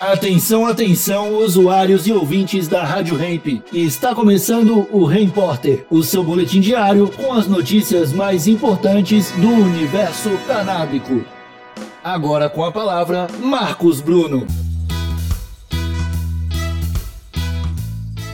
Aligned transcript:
Atenção, 0.00 0.64
atenção, 0.64 1.36
usuários 1.36 2.06
e 2.06 2.12
ouvintes 2.12 2.66
da 2.66 2.82
Rádio 2.82 3.18
Ramp. 3.18 3.62
Está 3.70 4.14
começando 4.14 4.88
o 4.90 5.04
Repórter, 5.04 5.84
o 5.90 6.02
seu 6.02 6.24
boletim 6.24 6.58
diário 6.58 7.06
com 7.10 7.34
as 7.34 7.46
notícias 7.46 8.10
mais 8.10 8.46
importantes 8.46 9.30
do 9.32 9.46
universo 9.46 10.30
canábico. 10.46 11.22
Agora 12.02 12.48
com 12.48 12.64
a 12.64 12.72
palavra, 12.72 13.26
Marcos 13.42 14.00
Bruno. 14.00 14.46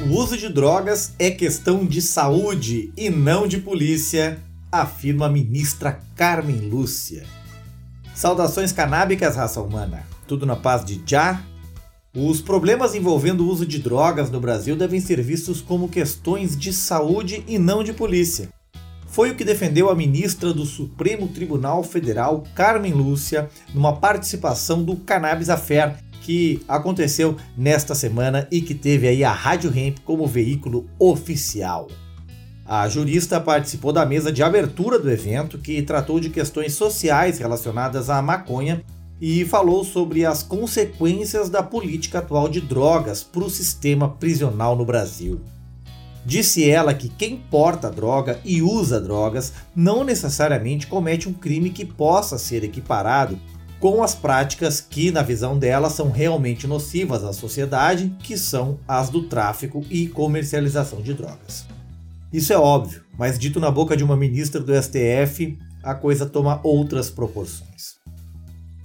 O 0.09 0.15
uso 0.15 0.39
de 0.39 0.49
drogas 0.49 1.15
é 1.19 1.33
questão 1.33 1.85
de 1.85 2.01
saúde 2.01 2.93
e 2.97 3.11
não 3.11 3.49
de 3.49 3.59
polícia, 3.59 4.39
afirma 4.71 5.27
a 5.27 5.31
ministra 5.31 5.99
Carmen 6.15 6.61
Lúcia. 6.61 7.27
Saudações 8.15 8.71
canábicas, 8.71 9.35
raça 9.35 9.61
humana. 9.61 10.05
Tudo 10.29 10.47
na 10.47 10.55
paz 10.55 10.85
de 10.85 11.03
Já? 11.05 11.43
Os 12.19 12.41
problemas 12.41 12.95
envolvendo 12.95 13.45
o 13.45 13.47
uso 13.51 13.67
de 13.67 13.79
drogas 13.79 14.31
no 14.31 14.41
Brasil 14.41 14.75
devem 14.75 14.99
ser 14.99 15.21
vistos 15.21 15.61
como 15.61 15.87
questões 15.87 16.57
de 16.57 16.73
saúde 16.73 17.45
e 17.47 17.59
não 17.59 17.85
de 17.85 17.93
polícia. 17.93 18.49
Foi 19.07 19.31
o 19.31 19.35
que 19.35 19.45
defendeu 19.45 19.91
a 19.91 19.95
ministra 19.95 20.51
do 20.55 20.65
Supremo 20.65 21.29
Tribunal 21.29 21.83
Federal, 21.83 22.43
Carmen 22.55 22.95
Lúcia, 22.95 23.51
numa 23.75 23.95
participação 23.95 24.83
do 24.83 24.97
Cannabis 24.97 25.51
Affair, 25.51 25.97
que 26.23 26.63
aconteceu 26.67 27.37
nesta 27.55 27.95
semana 27.95 28.49
e 28.51 28.63
que 28.63 28.75
teve 28.75 29.07
aí 29.07 29.23
a 29.23 29.33
Rádio 29.33 29.71
Hemp 29.77 29.99
como 30.03 30.27
veículo 30.27 30.87
oficial. 30.99 31.87
A 32.65 32.89
jurista 32.89 33.39
participou 33.39 33.93
da 33.93 34.07
mesa 34.07 34.33
de 34.33 34.43
abertura 34.43 34.99
do 34.99 35.11
evento, 35.11 35.59
que 35.59 35.83
tratou 35.83 36.19
de 36.19 36.31
questões 36.31 36.73
sociais 36.73 37.39
relacionadas 37.39 38.09
à 38.09 38.23
maconha 38.23 38.83
e 39.21 39.45
falou 39.45 39.85
sobre 39.85 40.25
as 40.25 40.43
consequências 40.43 41.49
da 41.49 41.63
política 41.63 42.19
atual 42.19 42.49
de 42.49 42.61
drogas 42.61 43.23
para 43.23 43.45
o 43.45 43.51
sistema 43.51 44.09
prisional 44.09 44.77
no 44.77 44.85
Brasil. 44.85 45.41
Disse 46.25 46.69
ela 46.69 46.93
que 46.93 47.09
quem 47.09 47.37
porta 47.37 47.89
droga 47.89 48.41
e 48.45 48.61
usa 48.61 49.01
drogas 49.01 49.53
não 49.75 50.03
necessariamente 50.03 50.87
comete 50.87 51.29
um 51.29 51.33
crime 51.33 51.71
que 51.71 51.85
possa 51.85 52.37
ser 52.37 52.65
equiparado 52.65 53.39
com 53.79 54.03
as 54.03 54.15
práticas 54.15 54.81
que, 54.81 55.11
na 55.11 55.23
visão 55.23 55.59
dela, 55.59 55.91
são 55.91 56.11
realmente 56.11 56.67
nocivas 56.67 57.23
à 57.23 57.33
sociedade, 57.33 58.15
que 58.23 58.37
são 58.37 58.81
as 58.89 59.11
do 59.11 59.25
tráfico 59.25 59.85
e 59.91 60.09
comercialização 60.09 61.01
de 61.01 61.15
drogas. 61.15 61.67
Isso 62.33 62.53
é 62.53 62.59
óbvio, 62.59 63.05
mas 63.17 63.39
dito 63.39 63.61
na 63.61 63.71
boca 63.71 63.97
de 63.97 64.03
uma 64.03 64.17
ministra 64.17 64.61
do 64.61 64.75
STF, 64.75 65.59
a 65.83 65.95
coisa 65.95 66.27
toma 66.27 66.59
outras 66.65 67.09
proporções. 67.09 67.96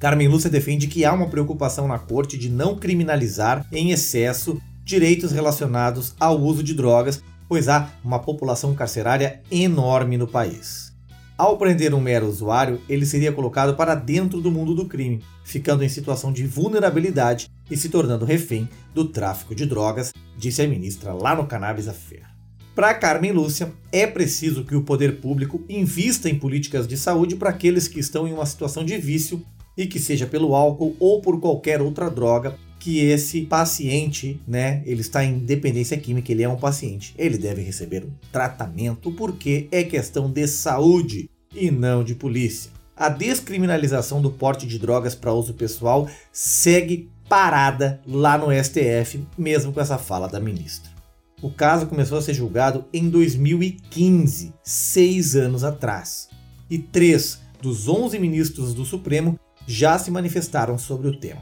Carmen 0.01 0.27
Lúcia 0.27 0.49
defende 0.49 0.87
que 0.87 1.05
há 1.05 1.13
uma 1.13 1.27
preocupação 1.27 1.87
na 1.87 1.99
corte 1.99 2.35
de 2.35 2.49
não 2.49 2.75
criminalizar 2.75 3.63
em 3.71 3.91
excesso 3.91 4.59
direitos 4.83 5.31
relacionados 5.31 6.15
ao 6.19 6.41
uso 6.41 6.63
de 6.63 6.73
drogas, 6.73 7.21
pois 7.47 7.69
há 7.69 7.87
uma 8.03 8.17
população 8.17 8.73
carcerária 8.73 9.41
enorme 9.51 10.17
no 10.17 10.27
país. 10.27 10.91
Ao 11.37 11.55
prender 11.55 11.93
um 11.93 12.01
mero 12.01 12.27
usuário, 12.27 12.81
ele 12.89 13.05
seria 13.05 13.31
colocado 13.31 13.75
para 13.75 13.93
dentro 13.93 14.41
do 14.41 14.49
mundo 14.49 14.73
do 14.73 14.87
crime, 14.87 15.21
ficando 15.43 15.83
em 15.83 15.89
situação 15.89 16.33
de 16.33 16.47
vulnerabilidade 16.47 17.47
e 17.69 17.77
se 17.77 17.87
tornando 17.87 18.25
refém 18.25 18.67
do 18.95 19.05
tráfico 19.05 19.53
de 19.53 19.67
drogas, 19.67 20.11
disse 20.35 20.63
a 20.63 20.67
ministra 20.67 21.13
lá 21.13 21.35
no 21.35 21.45
Cannabis 21.45 21.87
Affair. 21.87 22.25
Para 22.73 22.95
Carmen 22.95 23.33
Lúcia, 23.33 23.71
é 23.91 24.07
preciso 24.07 24.63
que 24.65 24.75
o 24.75 24.81
poder 24.81 25.21
público 25.21 25.63
invista 25.69 26.27
em 26.27 26.39
políticas 26.39 26.87
de 26.87 26.97
saúde 26.97 27.35
para 27.35 27.51
aqueles 27.51 27.87
que 27.87 27.99
estão 27.99 28.27
em 28.27 28.33
uma 28.33 28.47
situação 28.47 28.83
de 28.83 28.97
vício 28.97 29.45
e 29.77 29.87
que 29.87 29.99
seja 29.99 30.25
pelo 30.25 30.55
álcool 30.55 30.95
ou 30.99 31.21
por 31.21 31.39
qualquer 31.39 31.81
outra 31.81 32.09
droga 32.09 32.57
que 32.79 32.99
esse 32.99 33.41
paciente, 33.41 34.41
né, 34.47 34.81
ele 34.85 35.01
está 35.01 35.23
em 35.23 35.37
dependência 35.37 35.95
química, 35.97 36.31
ele 36.31 36.41
é 36.41 36.49
um 36.49 36.57
paciente, 36.57 37.13
ele 37.15 37.37
deve 37.37 37.61
receber 37.61 38.03
um 38.03 38.11
tratamento 38.31 39.11
porque 39.11 39.67
é 39.71 39.83
questão 39.83 40.31
de 40.31 40.47
saúde 40.47 41.29
e 41.55 41.69
não 41.69 42.03
de 42.03 42.15
polícia. 42.15 42.71
A 42.95 43.07
descriminalização 43.07 44.21
do 44.21 44.31
porte 44.31 44.65
de 44.65 44.79
drogas 44.79 45.13
para 45.13 45.33
uso 45.33 45.53
pessoal 45.53 46.09
segue 46.31 47.09
parada 47.29 48.01
lá 48.05 48.37
no 48.37 48.47
STF, 48.51 49.25
mesmo 49.37 49.71
com 49.71 49.79
essa 49.79 49.97
fala 49.97 50.27
da 50.27 50.39
ministra. 50.39 50.91
O 51.41 51.49
caso 51.49 51.87
começou 51.87 52.17
a 52.17 52.21
ser 52.21 52.33
julgado 52.33 52.85
em 52.91 53.09
2015, 53.09 54.53
seis 54.63 55.35
anos 55.35 55.63
atrás, 55.63 56.29
e 56.69 56.77
três 56.77 57.41
dos 57.61 57.87
11 57.87 58.19
ministros 58.19 58.73
do 58.73 58.85
Supremo 58.85 59.39
já 59.71 59.97
se 59.97 60.11
manifestaram 60.11 60.77
sobre 60.77 61.07
o 61.07 61.17
tema. 61.17 61.41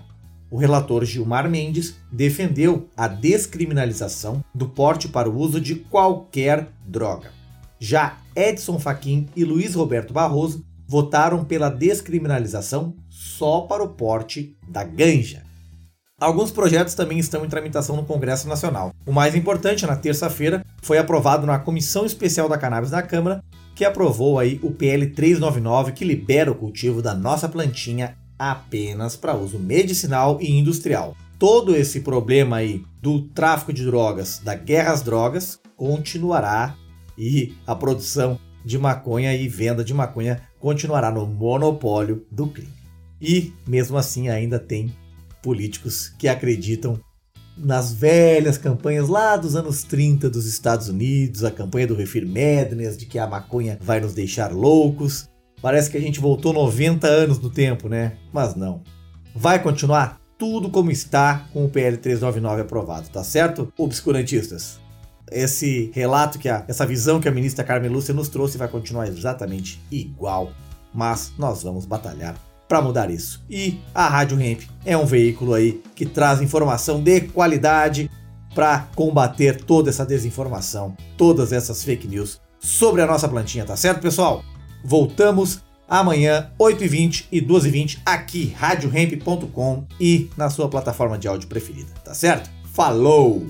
O 0.52 0.58
relator 0.58 1.04
Gilmar 1.04 1.50
Mendes 1.50 1.96
defendeu 2.12 2.88
a 2.96 3.08
descriminalização 3.08 4.44
do 4.54 4.70
porte 4.70 5.08
para 5.08 5.30
o 5.30 5.36
uso 5.36 5.60
de 5.60 5.76
qualquer 5.76 6.70
droga. 6.86 7.32
Já 7.80 8.18
Edson 8.36 8.78
Fachin 8.78 9.28
e 9.36 9.44
Luiz 9.44 9.74
Roberto 9.74 10.14
Barroso 10.14 10.64
votaram 10.88 11.44
pela 11.44 11.70
descriminalização 11.70 12.96
só 13.10 13.62
para 13.62 13.84
o 13.84 13.90
porte 13.90 14.56
da 14.68 14.84
ganja. 14.84 15.44
Alguns 16.20 16.52
projetos 16.52 16.94
também 16.94 17.18
estão 17.18 17.46
em 17.46 17.50
tramitação 17.50 17.96
no 17.96 18.06
Congresso 18.06 18.48
Nacional. 18.48 18.92
O 19.06 19.12
mais 19.12 19.36
importante, 19.36 19.88
na 19.88 19.96
terça-feira, 19.96 20.64
foi 20.82 20.98
aprovado 20.98 21.48
na 21.48 21.58
Comissão 21.58 22.06
Especial 22.06 22.50
da 22.50 22.58
Cannabis 22.58 22.92
na 22.92 23.02
Câmara 23.02 23.42
que 23.80 23.86
aprovou 23.86 24.38
aí 24.38 24.60
o 24.62 24.72
PL 24.72 25.08
399 25.08 25.94
que 25.94 26.04
libera 26.04 26.52
o 26.52 26.56
cultivo 26.56 27.02
da 27.02 27.16
nossa 27.16 27.48
plantinha 27.48 28.18
apenas 28.38 29.16
para 29.16 29.38
uso 29.38 29.58
medicinal 29.58 30.38
e 30.42 30.52
industrial. 30.52 31.16
Todo 31.40 31.74
esse 31.74 32.02
problema 32.02 32.58
aí 32.58 32.84
do 33.02 33.22
tráfico 33.30 33.72
de 33.72 33.86
drogas, 33.86 34.42
da 34.44 34.54
guerra 34.54 34.92
às 34.92 35.02
drogas, 35.02 35.62
continuará 35.78 36.76
e 37.18 37.54
a 37.66 37.74
produção 37.74 38.38
de 38.66 38.78
maconha 38.78 39.34
e 39.34 39.48
venda 39.48 39.82
de 39.82 39.94
maconha 39.94 40.42
continuará 40.60 41.10
no 41.10 41.26
monopólio 41.26 42.26
do 42.30 42.48
crime. 42.48 42.74
E 43.22 43.54
mesmo 43.66 43.96
assim 43.96 44.28
ainda 44.28 44.60
tem 44.60 44.94
políticos 45.42 46.10
que 46.20 46.28
acreditam 46.28 47.00
nas 47.60 47.94
velhas 47.94 48.58
campanhas 48.58 49.08
lá 49.08 49.36
dos 49.36 49.56
anos 49.56 49.84
30 49.84 50.30
dos 50.30 50.46
Estados 50.46 50.88
Unidos, 50.88 51.44
a 51.44 51.52
campanha 51.52 51.88
do 51.88 51.96
Refir 51.96 52.26
Madness, 52.26 52.98
de 52.98 53.06
que 53.06 53.20
a 53.20 53.28
maconha 53.28 53.78
vai 53.82 54.00
nos 54.00 54.14
deixar 54.14 54.52
loucos. 54.52 55.30
Parece 55.62 55.90
que 55.90 55.98
a 55.98 56.02
gente 56.02 56.20
voltou 56.20 56.54
90 56.54 57.06
anos 57.08 57.40
no 57.40 57.50
tempo, 57.50 57.90
né? 57.90 58.14
Mas 58.32 58.56
não. 58.56 58.82
Vai 59.36 59.62
continuar 59.62 60.20
tudo 60.38 60.70
como 60.70 60.90
está 60.90 61.48
com 61.52 61.66
o 61.66 61.70
PL 61.70 61.98
399 61.98 62.62
aprovado, 62.62 63.10
tá 63.10 63.24
certo? 63.24 63.72
Obscurantistas. 63.78 64.80
Esse 65.30 65.92
relato 65.94 66.40
que 66.40 66.48
a, 66.48 66.64
essa 66.68 66.86
visão 66.86 67.20
que 67.20 67.28
a 67.28 67.32
ministra 67.32 67.64
Carmen 67.64 67.92
Lúcia 67.92 68.14
nos 68.14 68.30
trouxe 68.30 68.58
vai 68.58 68.68
continuar 68.68 69.08
exatamente 69.08 69.82
igual, 69.92 70.52
mas 70.94 71.34
nós 71.38 71.62
vamos 71.62 71.86
batalhar 71.86 72.49
para 72.70 72.82
mudar 72.84 73.10
isso. 73.10 73.44
E 73.50 73.82
a 73.94 74.08
Rádio 74.08 74.40
Hemp 74.40 74.62
é 74.86 74.96
um 74.96 75.06
veículo 75.06 75.56
aí 75.56 75.82
que 75.96 76.06
traz 76.06 76.40
informação 76.40 77.02
de 77.02 77.22
qualidade 77.22 78.10
para 78.54 78.88
combater 78.96 79.64
toda 79.64 79.90
essa 79.90 80.06
desinformação, 80.06 80.96
todas 81.18 81.52
essas 81.52 81.84
fake 81.84 82.08
news 82.08 82.40
sobre 82.60 83.02
a 83.02 83.08
nossa 83.08 83.28
plantinha, 83.28 83.66
tá 83.66 83.76
certo, 83.76 84.02
pessoal? 84.02 84.44
Voltamos 84.84 85.62
amanhã, 85.88 86.52
8h20 86.60 87.26
e 87.32 87.42
12h20, 87.42 88.00
aqui, 88.06 88.54
radiohemp.com 88.56 89.86
e 90.00 90.30
na 90.38 90.50
sua 90.50 90.70
plataforma 90.70 91.18
de 91.18 91.28
áudio 91.28 91.50
preferida, 91.50 91.92
tá 92.04 92.14
certo? 92.14 92.50
Falou! 92.74 93.48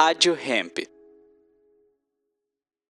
Rádio 0.00 0.34
Hemp. 0.34 0.78